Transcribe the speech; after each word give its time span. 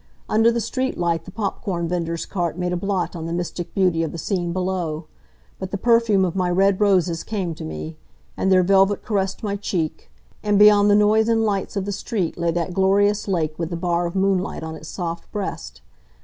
Under 0.27 0.51
the 0.51 0.59
street 0.59 0.97
light 0.97 1.25
the 1.25 1.31
popcorn 1.31 1.87
vender's 1.87 2.25
cart 2.25 2.57
made 2.57 2.73
a 2.73 2.75
blot 2.75 3.15
on 3.15 3.27
the 3.27 3.33
mystic 3.33 3.71
beauty 3.75 4.01
of 4.01 4.11
the 4.11 4.17
scene 4.17 4.51
below. 4.51 5.05
But 5.59 5.69
the 5.69 5.77
perfume 5.77 6.25
of 6.25 6.35
my 6.35 6.49
red 6.49 6.81
roses 6.81 7.23
came 7.23 7.53
to 7.53 7.63
me, 7.63 7.97
and 8.35 8.51
their 8.51 8.63
velvet 8.63 9.03
caressed 9.03 9.43
my 9.43 9.57
check, 9.57 10.09
and 10.41 10.57
beyond 10.57 10.89
the 10.89 10.95
noise 10.95 11.29
and 11.29 11.43
lights 11.45 11.75
of 11.75 11.85
the 11.85 11.91
street 11.91 12.35
lay 12.35 12.49
that 12.49 12.73
glorious 12.73 13.27
lake 13.27 13.53
with 13.59 13.69
the 13.69 13.77
bar 13.77 14.07
of 14.07 14.15
moonlight 14.15 14.63
on 14.63 14.73
its 14.75 14.89
soft 14.89 15.31
breast. 15.31 15.81